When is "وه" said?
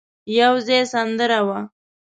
1.47-1.59